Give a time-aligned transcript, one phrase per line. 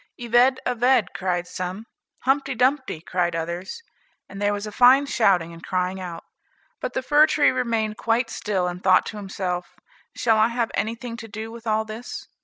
[0.19, 1.85] "Ivede Avede," cried some.
[2.21, 3.83] "Humpty Dumpty," cried others,
[4.27, 6.23] and there was a fine shouting and crying out.
[6.79, 9.75] But the fir tree remained quite still, and thought to himself,
[10.15, 12.27] "Shall I have anything to do with all this?"